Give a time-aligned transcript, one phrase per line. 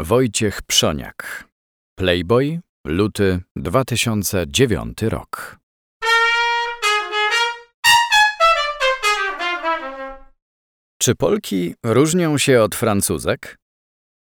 [0.00, 1.48] Wojciech Przoniak.
[1.98, 5.58] Playboy, luty 2009 rok.
[10.98, 13.56] Czy Polki różnią się od Francuzek?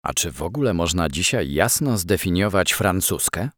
[0.05, 3.49] A czy w ogóle można dzisiaj jasno zdefiniować francuskę?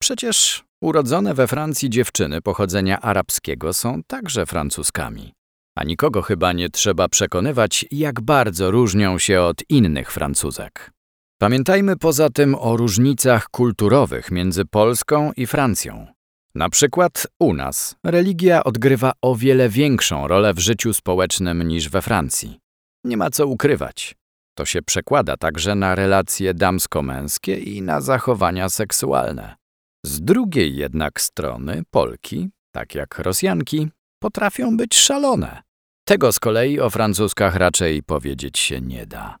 [0.00, 5.32] Przecież urodzone we Francji dziewczyny pochodzenia arabskiego są także francuskami.
[5.76, 10.90] A nikogo chyba nie trzeba przekonywać, jak bardzo różnią się od innych Francuzek.
[11.38, 16.06] Pamiętajmy poza tym o różnicach kulturowych między Polską i Francją.
[16.54, 22.02] Na przykład u nas religia odgrywa o wiele większą rolę w życiu społecznym niż we
[22.02, 22.58] Francji.
[23.04, 24.14] Nie ma co ukrywać.
[24.54, 29.61] To się przekłada także na relacje damsko-męskie i na zachowania seksualne.
[30.06, 33.88] Z drugiej jednak strony Polki, tak jak Rosjanki,
[34.22, 35.62] potrafią być szalone.
[36.04, 39.38] Tego z kolei o Francuskach raczej powiedzieć się nie da.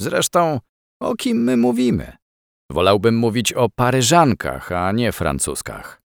[0.00, 0.60] Zresztą,
[1.00, 2.16] o kim my mówimy?
[2.70, 6.02] Wolałbym mówić o Paryżankach, a nie Francuskach.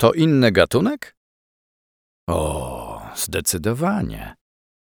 [0.00, 1.16] To inny gatunek?
[2.28, 4.34] O, zdecydowanie.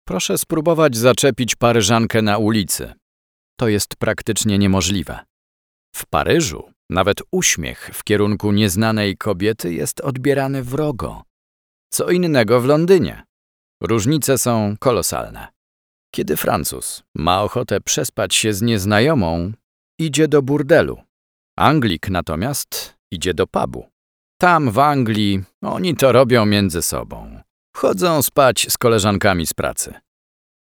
[0.08, 2.94] Proszę spróbować zaczepić Paryżankę na ulicy.
[3.60, 5.20] To jest praktycznie niemożliwe.
[5.96, 11.24] W Paryżu nawet uśmiech w kierunku nieznanej kobiety jest odbierany wrogo.
[11.94, 13.24] Co innego w Londynie.
[13.82, 15.48] Różnice są kolosalne.
[16.16, 19.52] Kiedy Francuz ma ochotę przespać się z nieznajomą,
[20.00, 21.02] idzie do burdelu.
[21.58, 23.90] Anglik natomiast idzie do pubu.
[24.40, 27.42] Tam w Anglii oni to robią między sobą.
[27.76, 29.94] Chodzą spać z koleżankami z pracy.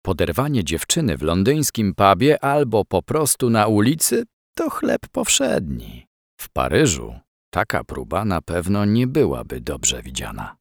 [0.06, 4.24] Poderwanie dziewczyny w londyńskim pubie albo po prostu na ulicy
[4.56, 6.08] to chleb powszedni.
[6.44, 7.20] W Paryżu
[7.54, 10.58] taka próba na pewno nie byłaby dobrze widziana.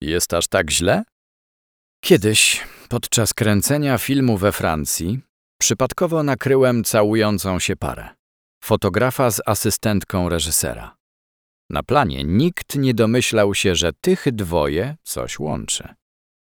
[0.00, 1.02] Jest aż tak źle?
[2.04, 5.20] Kiedyś, podczas kręcenia filmu we Francji,
[5.60, 8.08] przypadkowo nakryłem całującą się parę.
[8.64, 10.96] Fotografa z asystentką reżysera.
[11.70, 15.94] Na planie nikt nie domyślał się, że tych dwoje coś łączy.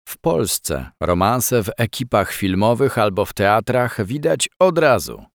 [0.07, 5.32] W Polsce romanse w ekipach filmowych albo w teatrach widać od razu.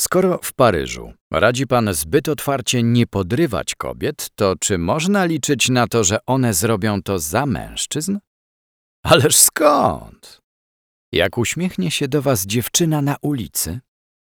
[0.00, 5.86] Skoro w Paryżu radzi pan zbyt otwarcie nie podrywać kobiet, to czy można liczyć na
[5.86, 8.18] to, że one zrobią to za mężczyzn?
[9.04, 10.40] Ależ skąd?
[11.12, 13.80] Jak uśmiechnie się do was dziewczyna na ulicy,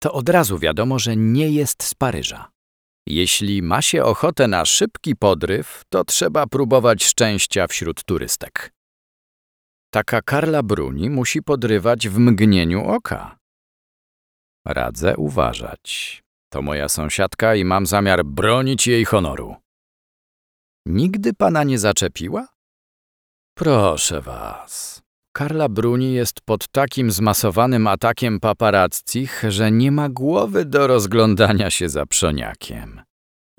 [0.03, 2.51] to od razu wiadomo, że nie jest z Paryża.
[3.07, 8.73] Jeśli ma się ochotę na szybki podryw, to trzeba próbować szczęścia wśród turystek.
[9.91, 13.42] Taka Karla Bruni musi podrywać w mgnieniu oka.
[14.67, 16.23] Radzę uważać.
[16.53, 19.57] To moja sąsiadka i mam zamiar bronić jej honoru.
[20.87, 22.49] Nigdy pana nie zaczepiła?
[23.57, 25.03] Proszę was.
[25.33, 31.89] Karla Bruni jest pod takim zmasowanym atakiem paparazzich, że nie ma głowy do rozglądania się
[31.89, 33.03] za przoniakiem.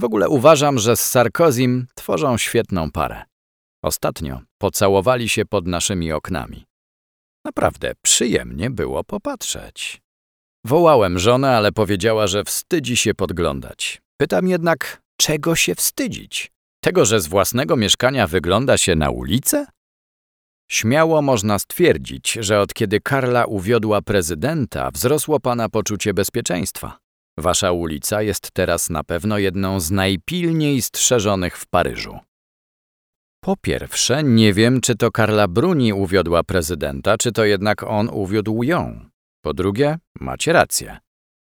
[0.01, 3.23] W ogóle uważam, że z Sarkozim tworzą świetną parę.
[3.83, 6.65] Ostatnio pocałowali się pod naszymi oknami.
[7.45, 10.02] Naprawdę przyjemnie było popatrzeć.
[10.65, 14.01] Wołałem żonę, ale powiedziała, że wstydzi się podglądać.
[14.17, 16.51] Pytam jednak, czego się wstydzić?
[16.83, 19.65] Tego, że z własnego mieszkania wygląda się na ulicę?
[20.71, 26.97] Śmiało można stwierdzić, że od kiedy Karla uwiodła prezydenta, wzrosło pana poczucie bezpieczeństwa.
[27.37, 32.19] Wasza ulica jest teraz na pewno jedną z najpilniej strzeżonych w Paryżu.
[33.43, 38.63] Po pierwsze, nie wiem, czy to Karla Bruni uwiodła prezydenta, czy to jednak on uwiódł
[38.63, 39.12] ją.
[39.43, 40.97] Po drugie, macie rację.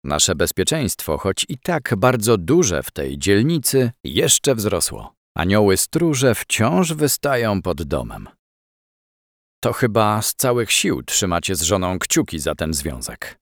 [0.04, 5.14] Nasze bezpieczeństwo, choć i tak bardzo duże w tej dzielnicy, jeszcze wzrosło.
[5.36, 8.28] Anioły stróże wciąż wystają pod domem.
[9.62, 13.38] To chyba z całych sił trzymacie z żoną kciuki za ten związek.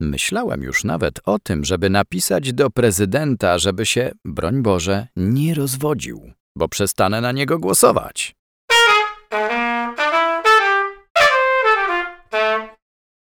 [0.00, 6.32] Myślałem już nawet o tym, żeby napisać do prezydenta, żeby się, broń Boże, nie rozwodził,
[6.56, 8.34] bo przestanę na niego głosować.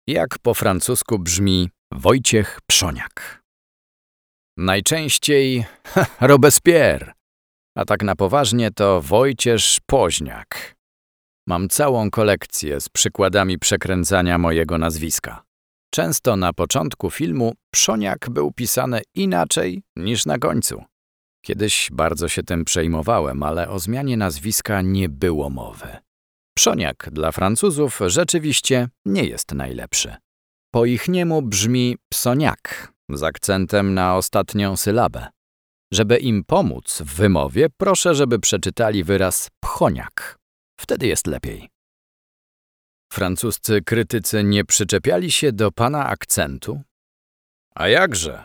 [0.08, 3.44] Jak po francusku brzmi Wojciech Przoniak.
[4.58, 5.66] Najczęściej
[6.22, 7.14] Robespierre,
[7.78, 10.76] a tak na poważnie to Wojciech Poźniak.
[11.48, 15.44] Mam całą kolekcję z przykładami przekręcania mojego nazwiska.
[15.94, 20.84] Często na początku filmu Przoniak był pisany inaczej niż na końcu.
[21.46, 26.05] Kiedyś bardzo się tym przejmowałem, ale o zmianie nazwiska nie było mowy.
[26.58, 30.16] Przoniak dla Francuzów rzeczywiście nie jest najlepszy.
[30.74, 35.28] Po ich niemu brzmi psoniak z akcentem na ostatnią sylabę.
[35.94, 40.38] Żeby im pomóc w wymowie, proszę, żeby przeczytali wyraz pchoniak.
[40.80, 41.70] Wtedy jest lepiej.
[43.14, 46.82] Francuscy krytycy nie przyczepiali się do pana akcentu?
[47.76, 48.44] A jakże?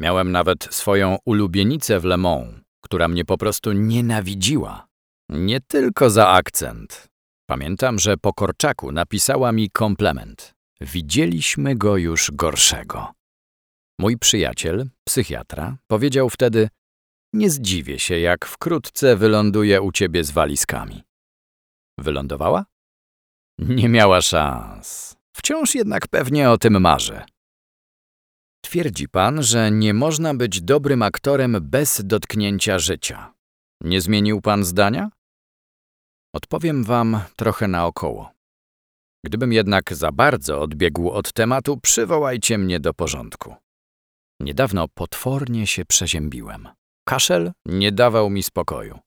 [0.00, 2.54] Miałem nawet swoją ulubienicę w Le Mans,
[2.84, 4.86] która mnie po prostu nienawidziła.
[5.28, 7.11] Nie tylko za akcent.
[7.52, 10.54] Pamiętam, że po Korczaku napisała mi komplement.
[10.80, 13.12] Widzieliśmy go już gorszego.
[13.98, 16.68] Mój przyjaciel, psychiatra, powiedział wtedy:
[17.32, 21.02] Nie zdziwię się, jak wkrótce wyląduje u ciebie z walizkami.
[21.98, 22.64] Wylądowała?
[23.58, 25.16] Nie miała szans.
[25.36, 27.24] Wciąż jednak pewnie o tym marzę.
[28.64, 33.34] Twierdzi pan, że nie można być dobrym aktorem bez dotknięcia życia.
[33.80, 35.10] Nie zmienił pan zdania?
[36.34, 38.30] Odpowiem wam trochę naokoło.
[39.24, 43.54] Gdybym jednak za bardzo odbiegł od tematu, przywołajcie mnie do porządku.
[44.40, 46.68] Niedawno potwornie się przeziębiłem.
[47.08, 48.98] Kaszel nie dawał mi spokoju.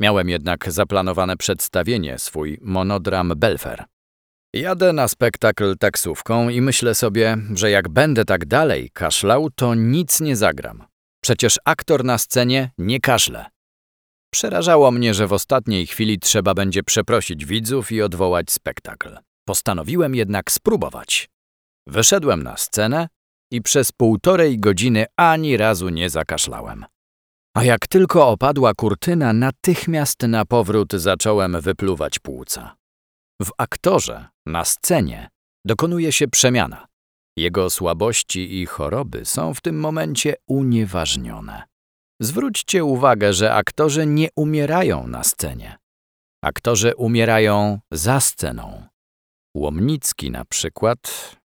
[0.00, 3.84] Miałem jednak zaplanowane przedstawienie, swój monodram Belfer.
[4.54, 10.20] Jadę na spektakl taksówką i myślę sobie, że jak będę tak dalej kaszlał, to nic
[10.20, 10.84] nie zagram.
[11.22, 13.46] Przecież aktor na scenie nie kaszle.
[14.30, 19.18] Przerażało mnie, że w ostatniej chwili trzeba będzie przeprosić widzów i odwołać spektakl.
[19.48, 21.28] Postanowiłem jednak spróbować.
[21.86, 23.08] Wyszedłem na scenę
[23.52, 26.84] i przez półtorej godziny ani razu nie zakaszlałem.
[27.56, 32.76] A jak tylko opadła kurtyna, natychmiast na powrót zacząłem wypluwać płuca.
[33.42, 35.28] W aktorze, na scenie,
[35.66, 36.86] dokonuje się przemiana.
[37.36, 41.62] Jego słabości i choroby są w tym momencie unieważnione.
[42.20, 45.78] Zwróćcie uwagę, że aktorzy nie umierają na scenie.
[46.42, 48.86] Aktorzy umierają za sceną.
[49.56, 50.98] Łomnicki na przykład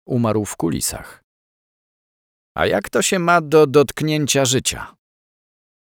[0.06, 1.24] umarł w kulisach.
[2.58, 4.96] A jak to się ma do dotknięcia życia?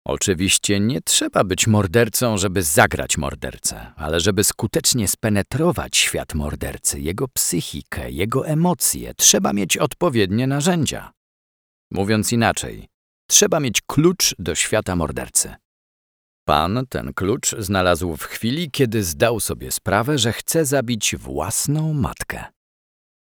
[0.06, 7.28] Oczywiście nie trzeba być mordercą, żeby zagrać mordercę, ale żeby skutecznie spenetrować świat mordercy, jego
[7.28, 11.12] psychikę, jego emocje, trzeba mieć odpowiednie narzędzia.
[11.90, 12.88] Mówiąc inaczej,
[13.26, 15.54] trzeba mieć klucz do świata mordercy.
[16.46, 22.44] Pan ten klucz znalazł w chwili, kiedy zdał sobie sprawę, że chce zabić własną matkę.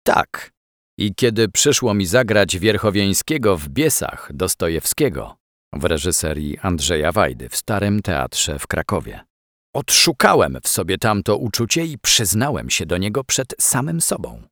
[0.03, 0.51] Tak,
[0.99, 5.37] i kiedy przyszło mi zagrać Wierchowieńskiego w Biesach Dostojewskiego,
[5.73, 9.21] w reżyserii Andrzeja Wajdy w Starym Teatrze w Krakowie.
[9.75, 14.43] Odszukałem w sobie tamto uczucie i przyznałem się do niego przed samym sobą.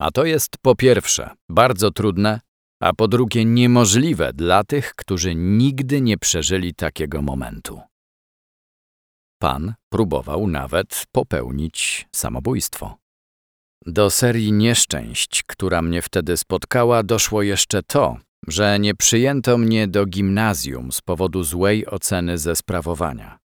[0.00, 2.40] A to jest po pierwsze bardzo trudne,
[2.80, 7.80] a po drugie niemożliwe dla tych, którzy nigdy nie przeżyli takiego momentu.
[9.42, 12.96] Pan próbował nawet popełnić samobójstwo.
[13.86, 18.16] Do serii nieszczęść, która mnie wtedy spotkała, doszło jeszcze to,
[18.46, 23.38] że nie przyjęto mnie do gimnazjum z powodu złej oceny ze sprawowania.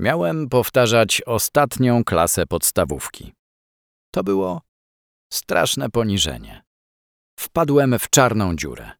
[0.00, 3.32] Miałem powtarzać ostatnią klasę podstawówki.
[4.14, 4.62] To było
[5.32, 6.65] straszne poniżenie.
[7.38, 8.90] Wpadłem w czarną dziurę.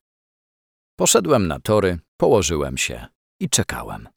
[0.98, 3.06] Poszedłem na tory, położyłem się
[3.40, 4.08] i czekałem.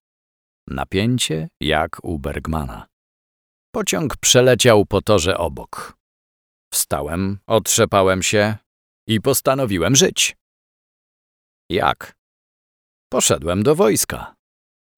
[0.68, 2.88] Napięcie jak u Bergmana.
[3.72, 5.98] Pociąg przeleciał po torze obok.
[6.74, 8.58] Wstałem, otrzepałem się
[9.08, 10.38] i postanowiłem żyć.
[11.70, 12.16] Jak?
[13.12, 14.36] Poszedłem do wojska.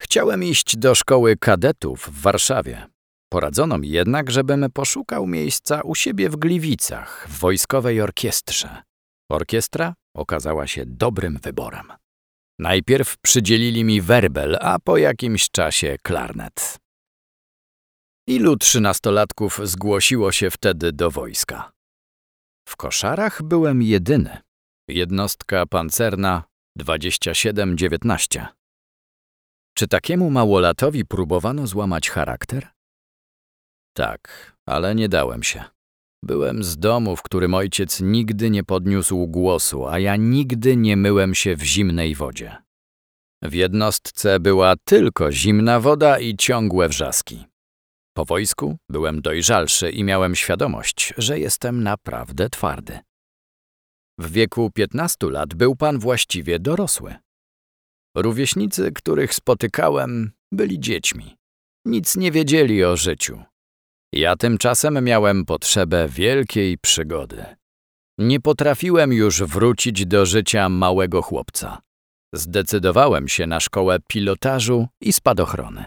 [0.01, 2.87] Chciałem iść do szkoły kadetów w Warszawie.
[3.31, 8.83] Poradzono mi jednak, żebym poszukał miejsca u siebie w Gliwicach, w wojskowej orkiestrze.
[9.31, 11.87] Orkiestra okazała się dobrym wyborem.
[12.59, 16.77] Najpierw przydzielili mi werbel, a po jakimś czasie klarnet.
[18.27, 21.71] Ilu trzynastolatków zgłosiło się wtedy do wojska?
[22.69, 24.37] W koszarach byłem jedyny.
[24.87, 26.43] Jednostka pancerna
[26.79, 28.45] 27-19.
[29.77, 32.67] Czy takiemu małolatowi próbowano złamać charakter?
[33.93, 35.63] Tak, ale nie dałem się.
[36.23, 41.35] Byłem z domu, w którym ojciec nigdy nie podniósł głosu, a ja nigdy nie myłem
[41.35, 42.57] się w zimnej wodzie.
[43.43, 47.45] W jednostce była tylko zimna woda i ciągłe wrzaski.
[48.13, 52.99] Po wojsku byłem dojrzalszy i miałem świadomość, że jestem naprawdę twardy.
[54.19, 57.15] W wieku 15 lat był pan właściwie dorosły.
[58.15, 61.35] Rówieśnicy, których spotykałem, byli dziećmi.
[61.85, 63.43] Nic nie wiedzieli o życiu.
[64.13, 67.45] Ja tymczasem miałem potrzebę wielkiej przygody.
[68.17, 71.81] Nie potrafiłem już wrócić do życia małego chłopca.
[72.33, 75.85] Zdecydowałem się na szkołę pilotażu i spadochrony.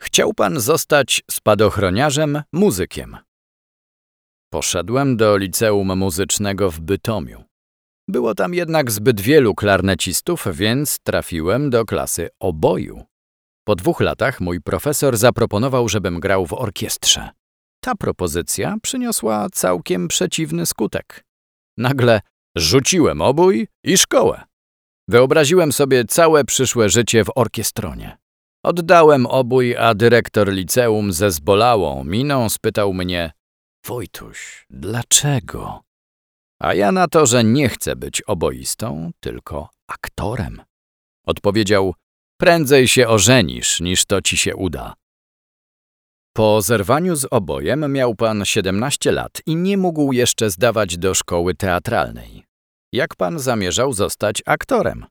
[0.00, 3.16] Chciał pan zostać spadochroniarzem, muzykiem.
[4.52, 7.44] Poszedłem do liceum muzycznego w Bytomiu.
[8.08, 13.04] Było tam jednak zbyt wielu klarnecistów, więc trafiłem do klasy oboju.
[13.68, 17.30] Po dwóch latach mój profesor zaproponował, żebym grał w orkiestrze.
[17.80, 21.24] Ta propozycja przyniosła całkiem przeciwny skutek.
[21.76, 22.20] Nagle
[22.56, 24.42] rzuciłem obój i szkołę.
[25.08, 28.18] Wyobraziłem sobie całe przyszłe życie w orkiestronie.
[28.64, 33.32] Oddałem obój, a dyrektor liceum ze zbolałą miną spytał mnie
[33.86, 35.82] Wojtuś, dlaczego?
[36.60, 40.62] A ja na to, że nie chcę być oboistą, tylko aktorem.
[41.26, 41.94] Odpowiedział,
[42.40, 44.94] prędzej się ożenisz, niż to ci się uda.
[46.36, 51.54] Po zerwaniu z obojem miał pan 17 lat i nie mógł jeszcze zdawać do szkoły
[51.54, 52.44] teatralnej.
[52.92, 55.06] Jak pan zamierzał zostać aktorem?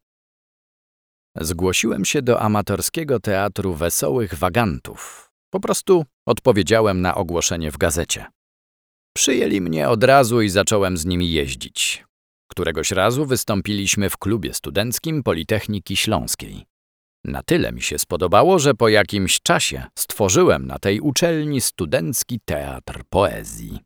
[1.36, 5.29] Zgłosiłem się do amatorskiego teatru wesołych wagantów.
[5.50, 8.25] Po prostu odpowiedziałem na ogłoszenie w gazecie.
[9.15, 12.05] Przyjęli mnie od razu i zacząłem z nimi jeździć.
[12.51, 16.65] Któregoś razu wystąpiliśmy w klubie studenckim Politechniki Śląskiej.
[17.27, 23.03] Na tyle mi się spodobało, że po jakimś czasie stworzyłem na tej uczelni studencki teatr
[23.10, 23.79] poezji.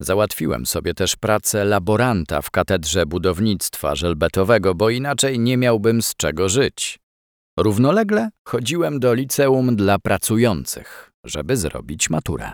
[0.00, 6.48] Załatwiłem sobie też pracę laboranta w katedrze budownictwa żelbetowego, bo inaczej nie miałbym z czego
[6.48, 6.98] żyć.
[7.58, 12.52] Równolegle chodziłem do liceum dla pracujących, żeby zrobić maturę.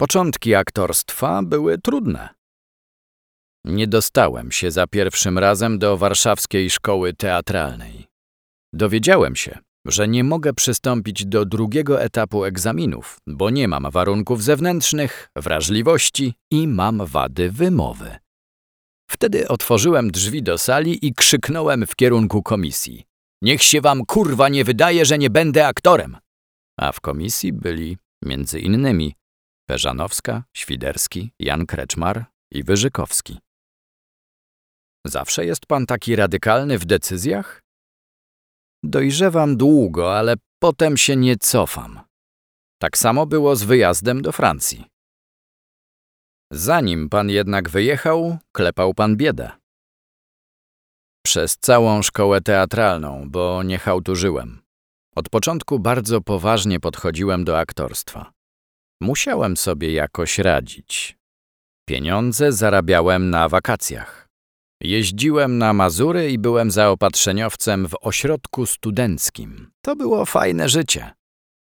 [0.00, 2.28] Początki aktorstwa były trudne.
[3.64, 8.15] Nie dostałem się za pierwszym razem do warszawskiej szkoły teatralnej.
[8.72, 15.28] Dowiedziałem się, że nie mogę przystąpić do drugiego etapu egzaminów, bo nie mam warunków zewnętrznych,
[15.36, 18.16] wrażliwości i mam wady wymowy.
[19.10, 23.04] Wtedy otworzyłem drzwi do sali i krzyknąłem w kierunku komisji.
[23.42, 26.16] Niech się wam kurwa nie wydaje, że nie będę aktorem.
[26.80, 29.14] A w komisji byli między innymi
[29.68, 33.38] Peżanowska, Świderski, Jan Kreczmar i Wyżykowski.
[35.06, 37.65] Zawsze jest pan taki radykalny w decyzjach?
[38.86, 42.00] Dojrzewam długo, ale potem się nie cofam.
[42.78, 44.84] Tak samo było z wyjazdem do Francji.
[46.52, 49.50] Zanim pan jednak wyjechał, klepał pan biedę.
[51.24, 54.62] Przez całą szkołę teatralną, bo nie hałturzyłem.
[55.16, 58.32] Od początku bardzo poważnie podchodziłem do aktorstwa.
[59.00, 61.18] Musiałem sobie jakoś radzić.
[61.88, 64.25] Pieniądze zarabiałem na wakacjach.
[64.82, 69.70] Jeździłem na Mazury i byłem zaopatrzeniowcem w ośrodku studenckim.
[69.84, 71.10] To było fajne życie.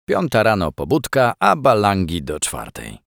[0.08, 2.98] Piąta rano pobudka, a balangi do czwartej.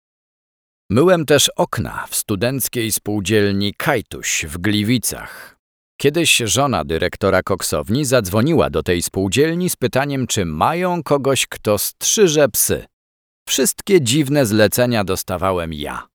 [0.89, 5.57] Myłem też okna w studenckiej spółdzielni Kajtuś w Gliwicach.
[6.01, 12.49] Kiedyś żona dyrektora koksowni zadzwoniła do tej spółdzielni z pytaniem, czy mają kogoś, kto strzyże
[12.49, 12.85] psy.
[13.47, 16.12] Wszystkie dziwne zlecenia dostawałem ja.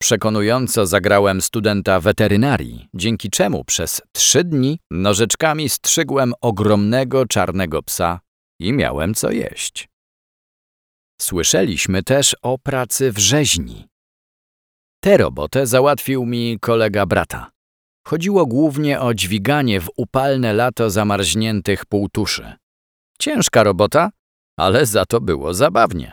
[0.00, 8.20] Przekonująco zagrałem studenta weterynarii, dzięki czemu przez trzy dni nożyczkami strzygłem ogromnego czarnego psa
[8.60, 9.88] i miałem co jeść.
[11.20, 13.88] Słyszeliśmy też o pracy w rzeźni.
[15.00, 17.50] Tę robotę załatwił mi kolega brata.
[18.06, 22.52] Chodziło głównie o dźwiganie w upalne lato zamarzniętych półtuszy.
[23.18, 24.10] Ciężka robota,
[24.58, 26.12] ale za to było zabawnie.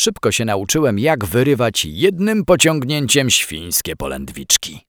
[0.00, 4.80] Szybko się nauczyłem, jak wyrywać jednym pociągnięciem świńskie polędwiczki.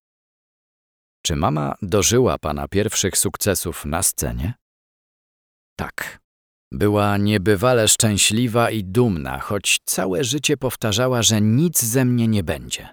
[1.25, 4.53] Czy mama dożyła pana pierwszych sukcesów na scenie?
[5.75, 6.19] Tak.
[6.71, 12.89] Była niebywale szczęśliwa i dumna, choć całe życie powtarzała, że nic ze mnie nie będzie.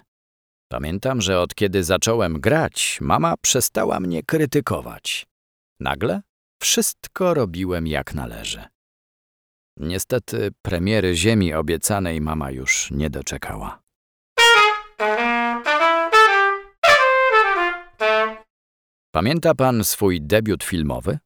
[0.71, 5.25] Pamiętam, że od kiedy zacząłem grać, mama przestała mnie krytykować.
[5.79, 6.21] Nagle
[6.61, 8.76] wszystko robiłem jak należy.
[9.79, 13.81] Niestety premiery Ziemi obiecanej mama już nie doczekała.
[19.11, 21.19] Pamięta pan swój debiut filmowy?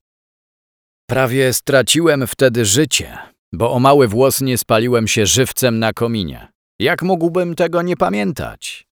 [1.09, 3.17] Prawie straciłem wtedy życie,
[3.53, 6.47] bo o mały włos nie spaliłem się żywcem na kominie.
[6.79, 8.87] Jak mógłbym tego nie pamiętać?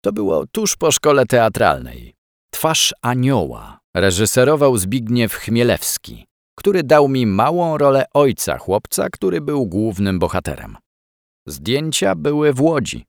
[0.00, 2.14] To było tuż po szkole teatralnej.
[2.50, 6.27] Twarz anioła reżyserował Zbigniew Chmielewski
[6.58, 10.76] który dał mi małą rolę ojca chłopca, który był głównym bohaterem.
[11.46, 13.04] Zdjęcia były w Łodzi.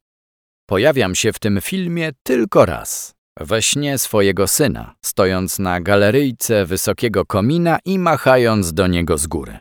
[0.65, 3.13] Pojawiam się w tym filmie tylko raz.
[3.39, 9.57] We śnie swojego syna, stojąc na galeryjce wysokiego komina i machając do niego z góry.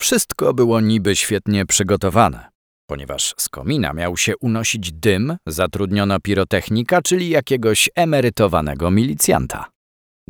[0.00, 2.50] Wszystko było niby świetnie przygotowane.
[2.86, 9.70] Ponieważ z komina miał się unosić dym, zatrudniono pirotechnika, czyli jakiegoś emerytowanego milicjanta.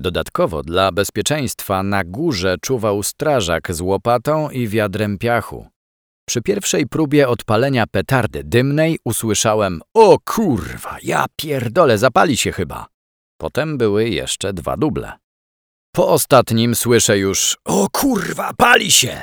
[0.01, 5.67] Dodatkowo dla bezpieczeństwa na górze czuwał strażak z łopatą i wiadrem piachu.
[6.29, 12.87] Przy pierwszej próbie odpalenia petardy dymnej usłyszałem O kurwa, ja pierdolę, zapali się chyba.
[13.41, 15.13] Potem były jeszcze dwa duble.
[15.95, 19.23] Po ostatnim słyszę już: O kurwa, pali się!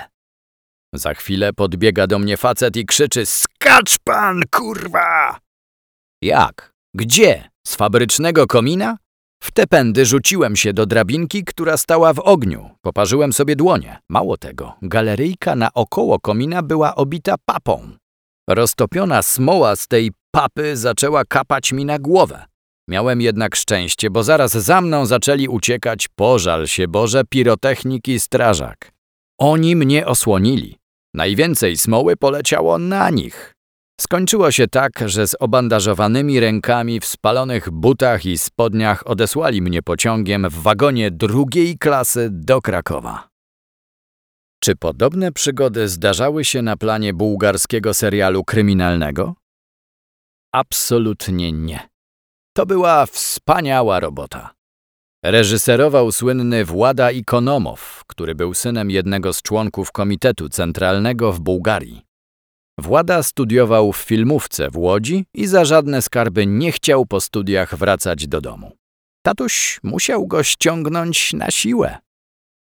[0.93, 5.39] Za chwilę podbiega do mnie facet i krzyczy: Skacz pan, kurwa!
[6.21, 6.73] Jak?
[6.95, 7.49] Gdzie?
[7.67, 8.97] Z fabrycznego komina?
[9.43, 12.69] W te pędy rzuciłem się do drabinki, która stała w ogniu.
[12.81, 13.97] Poparzyłem sobie dłonie.
[14.09, 17.91] Mało tego, galeryjka naokoło komina była obita papą.
[18.49, 22.45] Roztopiona smoła z tej papy zaczęła kapać mi na głowę.
[22.89, 28.91] Miałem jednak szczęście, bo zaraz za mną zaczęli uciekać, pożal się Boże, pirotechnik i strażak.
[29.39, 30.77] Oni mnie osłonili.
[31.13, 33.56] Najwięcej smoły poleciało na nich.
[34.01, 40.49] Skończyło się tak, że z obandażowanymi rękami w spalonych butach i spodniach odesłali mnie pociągiem
[40.49, 43.29] w wagonie drugiej klasy do Krakowa.
[44.59, 49.33] Czy podobne przygody zdarzały się na planie bułgarskiego serialu kryminalnego?
[50.53, 51.89] Absolutnie nie.
[52.53, 54.53] To była wspaniała robota.
[55.23, 62.06] Reżyserował słynny Włada Ikonomow, który był synem jednego z członków Komitetu Centralnego w Bułgarii.
[62.79, 68.27] Włada studiował w filmówce w Łodzi i za żadne skarby nie chciał po studiach wracać
[68.27, 68.71] do domu.
[69.25, 71.97] Tatuś musiał go ściągnąć na siłę.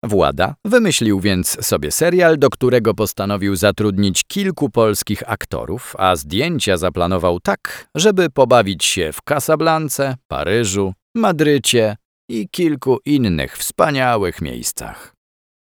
[0.03, 7.39] Włada wymyślił więc sobie serial, do którego postanowił zatrudnić kilku polskich aktorów, a zdjęcia zaplanował
[7.39, 11.97] tak, żeby pobawić się w Casablance, Paryżu, Madrycie
[12.29, 15.18] i kilku innych wspaniałych miejscach.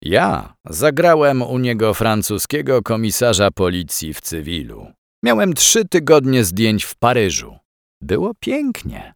[0.02, 4.92] Ja zagrałem u niego francuskiego komisarza policji w cywilu.
[5.24, 7.58] Miałem trzy tygodnie zdjęć w Paryżu.
[8.02, 9.14] Było pięknie.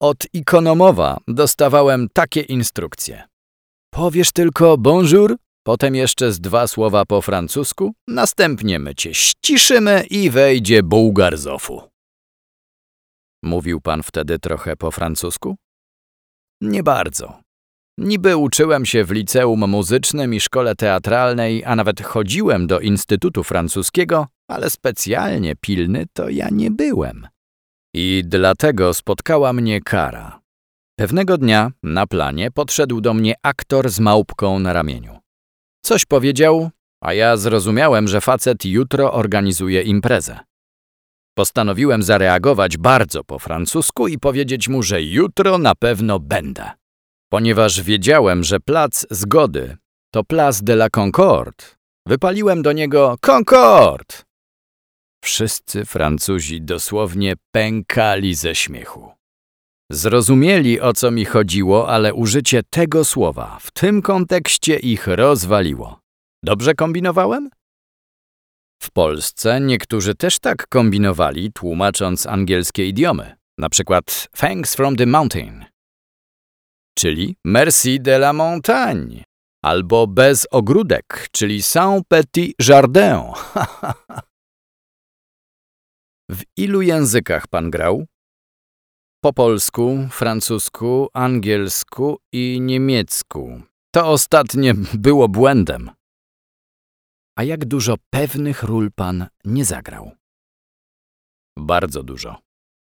[0.00, 3.22] Od ikonomowa dostawałem takie instrukcje.
[3.92, 10.30] Powiesz tylko bonjour, potem jeszcze z dwa słowa po francusku, następnie my cię ściszymy i
[10.30, 11.34] wejdzie bułgar.
[13.42, 15.56] Mówił pan wtedy trochę po francusku?
[16.60, 17.43] Nie bardzo.
[17.98, 24.26] Niby uczyłem się w liceum muzycznym i szkole teatralnej, a nawet chodziłem do Instytutu Francuskiego,
[24.48, 27.28] ale specjalnie pilny to ja nie byłem.
[27.94, 30.40] I dlatego spotkała mnie kara.
[30.98, 35.18] Pewnego dnia na planie podszedł do mnie aktor z małpką na ramieniu.
[35.84, 36.70] Coś powiedział,
[37.02, 40.38] a ja zrozumiałem, że facet jutro organizuje imprezę.
[41.36, 46.70] Postanowiłem zareagować bardzo po francusku i powiedzieć mu, że jutro na pewno będę.
[47.34, 49.76] Ponieważ wiedziałem, że plac zgody
[50.12, 51.64] to Place de la Concorde,
[52.06, 54.14] wypaliłem do niego Concorde.
[55.24, 59.12] Wszyscy Francuzi dosłownie pękali ze śmiechu.
[59.92, 66.00] Zrozumieli, o co mi chodziło, ale użycie tego słowa w tym kontekście ich rozwaliło.
[66.44, 67.50] Dobrze kombinowałem?
[68.82, 73.36] W Polsce niektórzy też tak kombinowali, tłumacząc angielskie idiomy.
[73.58, 75.73] Na przykład thanks from the mountain,
[76.94, 79.24] czyli merci de la montagne,
[79.62, 83.20] albo bez ogródek, czyli sans petit jardin.
[86.30, 88.06] w ilu językach pan grał?
[89.22, 93.62] Po polsku, francusku, angielsku i niemiecku.
[93.94, 95.90] To ostatnie było błędem.
[97.38, 100.12] A jak dużo pewnych ról pan nie zagrał?
[101.58, 102.38] Bardzo dużo.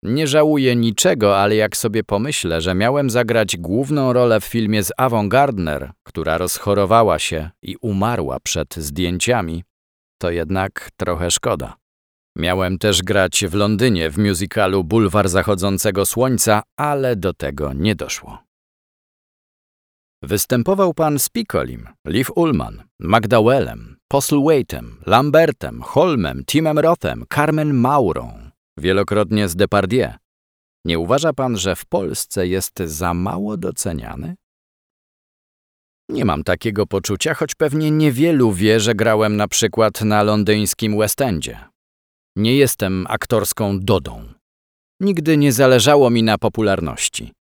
[0.04, 4.92] Nie żałuję niczego, ale jak sobie pomyślę, że miałem zagrać główną rolę w filmie z
[4.98, 9.64] Avon Gardner, która rozchorowała się i umarła przed zdjęciami,
[10.22, 11.76] to jednak trochę szkoda.
[12.38, 18.38] Miałem też grać w Londynie w musicalu Bulwar Zachodzącego Słońca, ale do tego nie doszło.
[20.24, 28.49] Występował pan z Piccolim, Liv Ullman, McDowellem, Postlewaitem, Lambertem, Holmem, Timem Rothem, Carmen Maurą,
[28.80, 30.14] wielokrotnie z Depardieu.
[30.86, 34.36] Nie uważa pan, że w Polsce jest za mało doceniany?
[36.10, 41.22] Nie mam takiego poczucia, choć pewnie niewielu wie, że grałem na przykład na londyńskim West
[41.22, 41.60] Endzie.
[42.36, 44.34] Nie jestem aktorską dodą.
[45.00, 47.34] Nigdy nie zależało mi na popularności.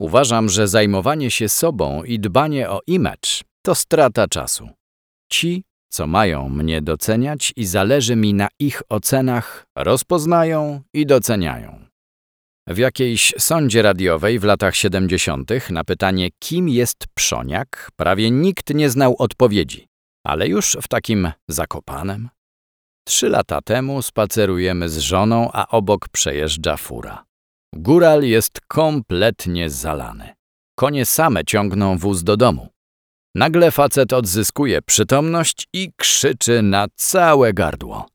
[0.00, 4.68] Uważam, że zajmowanie się sobą i dbanie o image to strata czasu.
[5.32, 11.86] Ci, co mają mnie doceniać i zależy mi na ich ocenach, rozpoznają i doceniają.
[12.68, 15.50] W jakiejś sądzie radiowej w latach 70.
[15.70, 19.88] na pytanie, kim jest Przoniak, prawie nikt nie znał odpowiedzi,
[20.24, 22.28] ale już w takim zakopanem.
[23.08, 27.24] Trzy lata temu spacerujemy z żoną, a obok przejeżdża fura.
[27.74, 30.34] Góral jest kompletnie zalany.
[30.78, 32.68] Konie same ciągną wóz do domu.
[33.36, 38.08] Nagle facet odzyskuje przytomność i krzyczy na całe gardło.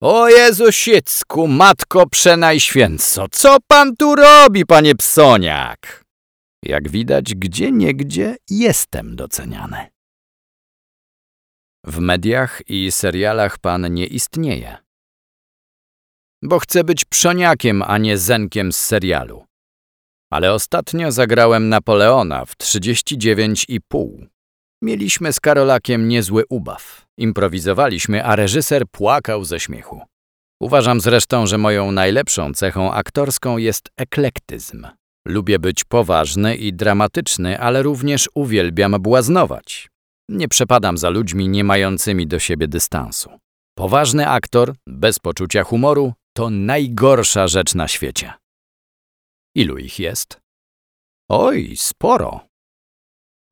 [0.00, 6.04] O Jezusiecku, Matko Przenajświęco, co pan tu robi, panie psoniak?
[6.62, 9.86] Jak widać, gdzie niegdzie jestem doceniany.
[11.84, 14.76] W mediach i serialach pan nie istnieje.
[16.42, 19.44] Bo chcę być pszoniakiem, a nie zenkiem z serialu.
[20.32, 24.26] Ale ostatnio zagrałem Napoleona w 39,5.
[24.82, 27.06] Mieliśmy z Karolakiem niezły ubaw.
[27.18, 30.00] Improwizowaliśmy, a reżyser płakał ze śmiechu.
[30.60, 34.86] Uważam zresztą, że moją najlepszą cechą aktorską jest eklektyzm.
[35.26, 39.88] Lubię być poważny i dramatyczny, ale również uwielbiam błaznować.
[40.28, 43.30] Nie przepadam za ludźmi nie mającymi do siebie dystansu.
[43.78, 48.32] Poważny aktor, bez poczucia humoru, to najgorsza rzecz na świecie.
[49.56, 50.40] Ilu ich jest?
[51.28, 52.40] Oj, sporo.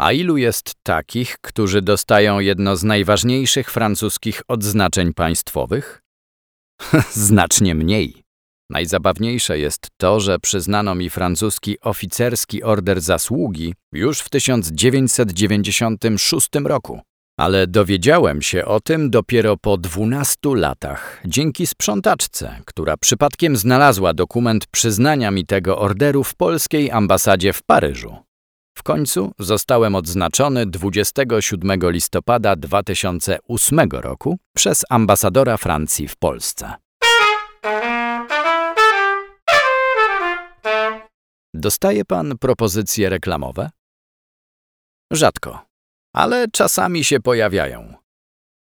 [0.00, 6.02] A ilu jest takich, którzy dostają jedno z najważniejszych francuskich odznaczeń państwowych?
[7.28, 8.24] Znacznie mniej.
[8.70, 17.00] Najzabawniejsze jest to, że przyznano mi francuski oficerski order zasługi już w 1996 roku.
[17.36, 24.66] Ale dowiedziałem się o tym dopiero po 12 latach, dzięki sprzątaczce, która przypadkiem znalazła dokument
[24.66, 28.16] przyznania mi tego orderu w polskiej ambasadzie w Paryżu.
[28.78, 36.72] W końcu zostałem odznaczony 27 listopada 2008 roku przez ambasadora Francji w Polsce.
[41.54, 43.70] Dostaje pan propozycje reklamowe?
[45.12, 45.73] Rzadko,
[46.14, 47.94] ale czasami się pojawiają.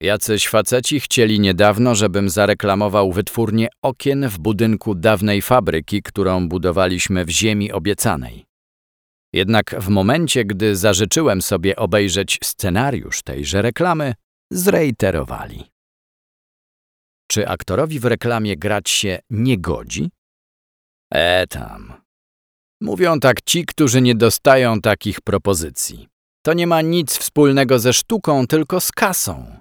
[0.02, 7.30] Jacyś faceci chcieli niedawno, żebym zareklamował wytwórnię okien w budynku dawnej fabryki, którą budowaliśmy w
[7.30, 8.46] ziemi obiecanej.
[9.34, 14.14] Jednak w momencie, gdy zażyczyłem sobie obejrzeć scenariusz tejże reklamy,
[14.52, 15.72] zreiterowali.
[17.32, 20.10] Czy aktorowi w reklamie grać się nie godzi?
[21.14, 21.94] E tam.
[22.82, 26.08] Mówią tak ci, którzy nie dostają takich propozycji.
[26.46, 29.58] To nie ma nic wspólnego ze sztuką, tylko z kasą.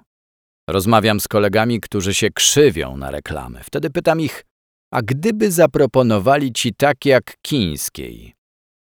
[0.69, 3.59] Rozmawiam z kolegami, którzy się krzywią na reklamy.
[3.63, 4.45] Wtedy pytam ich,
[4.93, 8.35] a gdyby zaproponowali ci tak jak Kińskiej,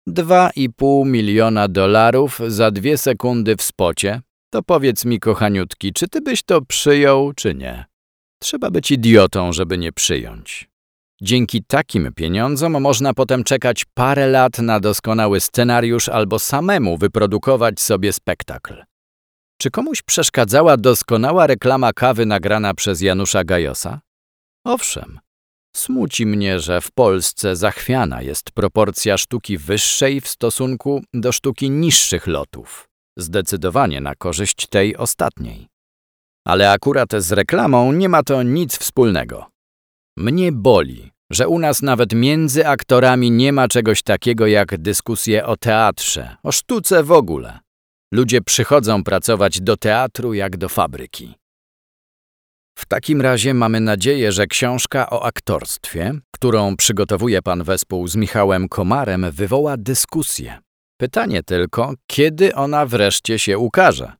[0.09, 4.21] 2,5 miliona dolarów za dwie sekundy w spocie,
[4.53, 7.85] to powiedz mi, kochaniutki, czy ty byś to przyjął, czy nie?
[8.41, 10.69] Trzeba być idiotą, żeby nie przyjąć.
[11.21, 18.13] Dzięki takim pieniądzom można potem czekać parę lat na doskonały scenariusz albo samemu wyprodukować sobie
[18.13, 18.83] spektakl.
[19.61, 23.99] Czy komuś przeszkadzała doskonała reklama kawy nagrana przez Janusza Gajosa?
[24.65, 25.19] Owszem.
[25.75, 32.27] Smuci mnie, że w Polsce zachwiana jest proporcja sztuki wyższej w stosunku do sztuki niższych
[32.27, 32.89] lotów.
[33.17, 35.67] Zdecydowanie na korzyść tej ostatniej.
[36.47, 39.54] Ale akurat z reklamą nie ma to nic wspólnego.
[40.17, 45.57] Mnie boli, że u nas nawet między aktorami nie ma czegoś takiego jak dyskusje o
[45.57, 47.59] teatrze, o sztuce w ogóle.
[48.13, 51.35] Ludzie przychodzą pracować do teatru jak do fabryki.
[52.77, 58.69] W takim razie mamy nadzieję, że książka o aktorstwie, którą przygotowuje pan wespół z Michałem
[58.69, 60.59] Komarem, wywoła dyskusję.
[60.97, 64.13] Pytanie tylko, kiedy ona wreszcie się ukaże?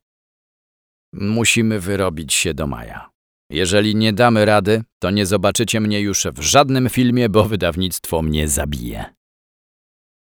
[1.14, 3.15] Musimy wyrobić się do maja.
[3.56, 8.48] Jeżeli nie damy rady, to nie zobaczycie mnie już w żadnym filmie, bo wydawnictwo mnie
[8.48, 9.06] zabije.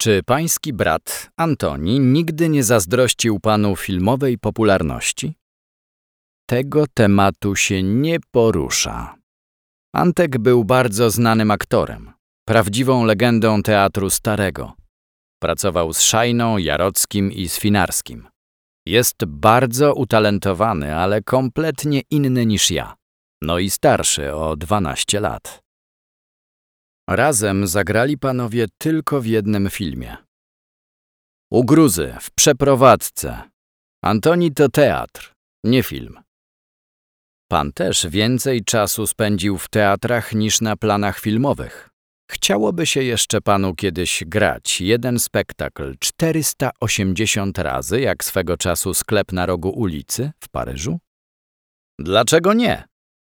[0.01, 5.35] Czy pański brat, Antoni, nigdy nie zazdrościł panu filmowej popularności?
[6.49, 9.15] Tego tematu się nie porusza.
[9.95, 12.13] Antek był bardzo znanym aktorem,
[12.49, 14.73] prawdziwą legendą teatru starego.
[15.43, 18.29] Pracował z Szajną, Jarockim i Swinarskim.
[18.87, 22.95] Jest bardzo utalentowany, ale kompletnie inny niż ja.
[23.43, 25.61] No i starszy o 12 lat.
[27.11, 30.17] Razem zagrali panowie tylko w jednym filmie.
[31.51, 33.43] U Gruzy, w przeprowadzce.
[34.05, 36.19] Antoni to teatr, nie film.
[37.51, 41.91] Pan też więcej czasu spędził w teatrach niż na planach filmowych.
[42.31, 49.47] Chciałoby się jeszcze panu kiedyś grać jeden spektakl 480 razy, jak swego czasu sklep na
[49.47, 50.99] rogu ulicy w Paryżu?
[51.99, 52.85] Dlaczego nie?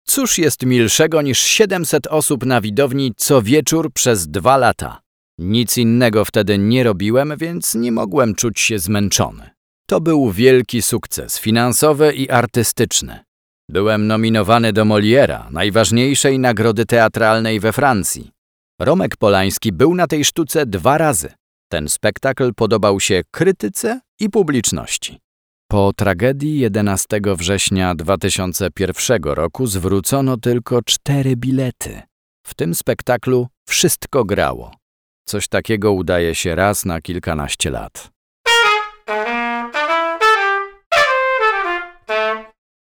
[0.05, 5.01] Cóż jest milszego niż 700 osób na widowni co wieczór przez dwa lata?
[5.39, 9.49] Nic innego wtedy nie robiłem, więc nie mogłem czuć się zmęczony.
[9.87, 13.19] To był wielki sukces finansowy i artystyczny.
[13.69, 18.31] Byłem nominowany do Moliera, najważniejszej nagrody teatralnej we Francji.
[18.81, 21.33] Romek Polański był na tej sztuce dwa razy.
[21.71, 25.22] Ten spektakl podobał się krytyce i publiczności.
[25.73, 32.01] Po tragedii 11 września 2001 roku zwrócono tylko cztery bilety.
[32.47, 34.75] W tym spektaklu wszystko grało.
[35.27, 38.11] Coś takiego udaje się raz na kilkanaście lat.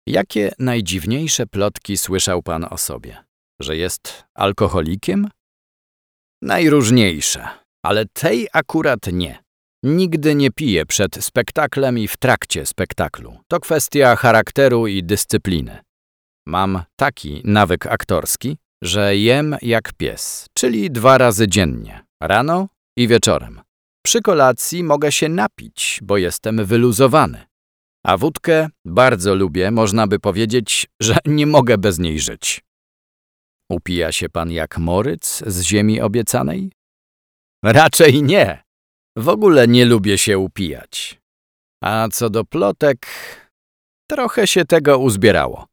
[0.07, 3.23] Jakie najdziwniejsze plotki słyszał pan o sobie?
[3.59, 5.27] Że jest alkoholikiem?
[6.41, 7.47] Najróżniejsze,
[7.85, 9.43] ale tej akurat nie.
[9.83, 13.37] Nigdy nie piję przed spektaklem i w trakcie spektaklu.
[13.47, 15.79] To kwestia charakteru i dyscypliny.
[16.47, 22.67] Mam taki nawyk aktorski, że jem jak pies, czyli dwa razy dziennie, rano
[22.97, 23.61] i wieczorem.
[24.05, 27.45] Przy kolacji mogę się napić, bo jestem wyluzowany.
[28.05, 32.61] A wódkę bardzo lubię, można by powiedzieć, że nie mogę bez niej żyć.
[33.71, 36.71] Upija się pan jak moryc z ziemi obiecanej?
[37.63, 38.63] Raczej nie.
[39.17, 41.21] W ogóle nie lubię się upijać.
[41.83, 43.07] A co do plotek,
[44.09, 45.67] trochę się tego uzbierało.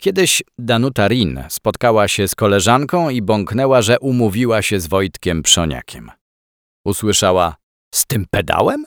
[0.00, 6.10] Kiedyś Danuta Rin spotkała się z koleżanką i bąknęła, że umówiła się z Wojtkiem Przoniakiem.
[6.86, 7.56] Usłyszała,
[7.94, 8.84] z tym pedałem?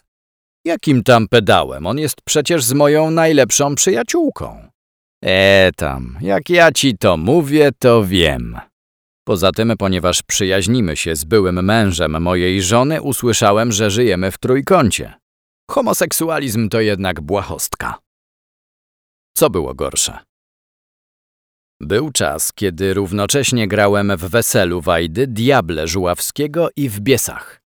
[0.66, 1.88] Jakim tam pedałem?
[1.88, 4.70] On jest przecież z moją najlepszą przyjaciółką.
[5.26, 8.60] E tam, jak ja ci to mówię, to wiem.
[9.30, 15.14] Poza tym, ponieważ przyjaźnimy się z byłym mężem mojej żony, usłyszałem, że żyjemy w trójkącie.
[15.72, 18.00] Homoseksualizm to jednak błahostka.
[19.38, 20.18] Co było gorsze?
[21.82, 27.62] Był czas, kiedy równocześnie grałem w Weselu Wajdy, Diable Żuławskiego i w Biesach.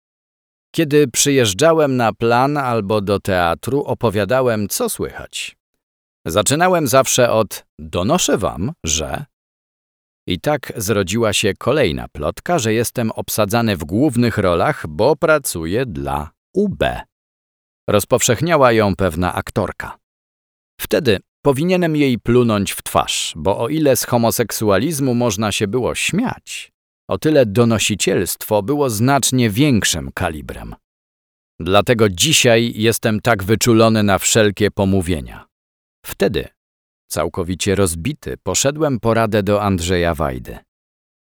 [0.75, 5.57] Kiedy przyjeżdżałem na plan albo do teatru, opowiadałem, co słychać.
[6.25, 9.25] Zaczynałem zawsze od donoszę wam, że...
[10.29, 16.29] I tak zrodziła się kolejna plotka, że jestem obsadzany w głównych rolach, bo pracuję dla
[16.53, 16.83] UB.
[17.89, 19.97] Rozpowszechniała ją pewna aktorka.
[20.81, 26.71] Wtedy powinienem jej plunąć w twarz, bo o ile z homoseksualizmu można się było śmiać,
[27.07, 30.75] o tyle donosicielstwo było znacznie większym kalibrem.
[31.59, 35.45] Dlatego dzisiaj jestem tak wyczulony na wszelkie pomówienia.
[36.05, 36.47] Wtedy,
[37.09, 40.57] całkowicie rozbity, poszedłem po radę do Andrzeja Wajdy.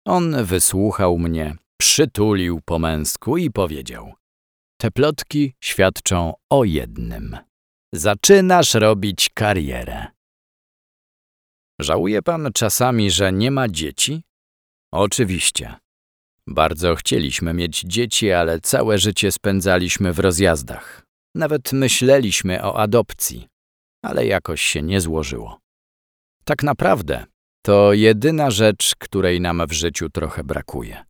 [0.07, 4.13] On wysłuchał mnie, przytulił po męsku i powiedział:
[4.81, 7.37] Te plotki świadczą o jednym.
[7.95, 10.07] Zaczynasz robić karierę.
[11.81, 14.23] Żałuje pan czasami, że nie ma dzieci?
[14.93, 15.75] Oczywiście.
[16.47, 21.07] Bardzo chcieliśmy mieć dzieci, ale całe życie spędzaliśmy w rozjazdach.
[21.35, 23.49] Nawet myśleliśmy o adopcji,
[24.05, 25.61] ale jakoś się nie złożyło.
[26.49, 27.27] Tak naprawdę
[27.63, 31.05] to jedyna rzecz, której nam w życiu trochę brakuje.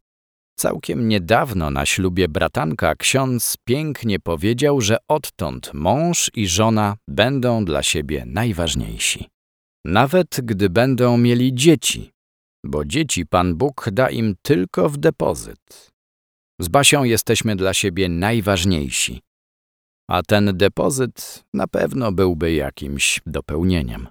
[0.58, 7.82] Całkiem niedawno na ślubie bratanka ksiądz pięknie powiedział, że odtąd mąż i żona będą dla
[7.82, 9.28] siebie najważniejsi.
[9.84, 12.10] Nawet gdy będą mieli dzieci,
[12.64, 15.90] bo dzieci Pan Bóg da im tylko w depozyt.
[16.60, 19.20] Z Basią jesteśmy dla siebie najważniejsi,
[20.10, 24.08] a ten depozyt na pewno byłby jakimś dopełnieniem.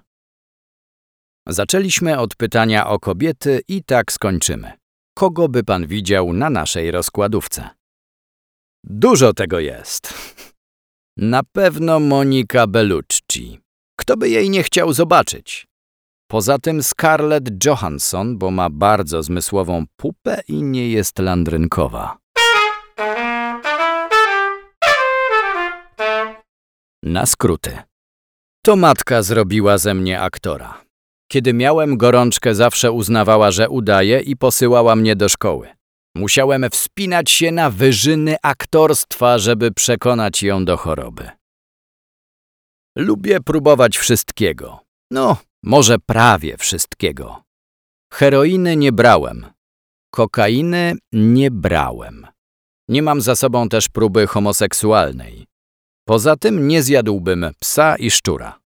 [1.48, 4.72] Zaczęliśmy od pytania o kobiety i tak skończymy.
[5.16, 7.68] Kogo by pan widział na naszej rozkładówce?
[8.84, 10.14] Dużo tego jest.
[11.16, 13.60] Na pewno Monika Bellucci.
[13.98, 15.66] Kto by jej nie chciał zobaczyć?
[16.30, 22.18] Poza tym Scarlett Johansson, bo ma bardzo zmysłową pupę i nie jest landrynkowa.
[27.02, 27.78] Na skróty.
[28.64, 30.87] To matka zrobiła ze mnie aktora.
[31.28, 35.68] Kiedy miałem gorączkę, zawsze uznawała, że udaje i posyłała mnie do szkoły.
[36.16, 41.30] Musiałem wspinać się na wyżyny aktorstwa, żeby przekonać ją do choroby.
[42.96, 44.80] Lubię próbować wszystkiego.
[45.10, 47.42] No, może prawie wszystkiego.
[48.12, 49.46] Heroiny nie brałem.
[50.14, 52.26] Kokainy nie brałem.
[52.88, 55.46] Nie mam za sobą też próby homoseksualnej.
[56.06, 58.58] Poza tym nie zjadłbym psa i szczura.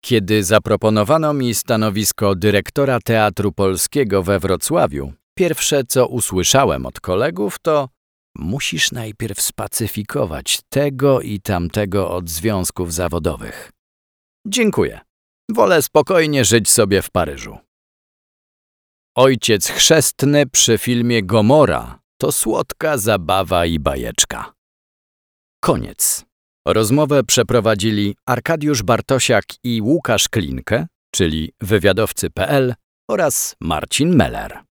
[0.00, 7.88] Kiedy zaproponowano mi stanowisko dyrektora Teatru Polskiego we Wrocławiu, pierwsze co usłyszałem od kolegów to
[8.36, 13.70] musisz najpierw spacyfikować tego i tamtego od związków zawodowych.
[14.46, 15.00] Dziękuję.
[15.50, 17.58] Wolę spokojnie żyć sobie w Paryżu.
[19.16, 24.52] Ojciec chrzestny przy filmie Gomora to słodka zabawa i bajeczka.
[25.60, 26.29] Koniec.
[26.66, 32.74] Rozmowę przeprowadzili Arkadiusz Bartosiak i Łukasz Klinkę, czyli wywiadowcy.pl
[33.10, 34.69] oraz Marcin Meller.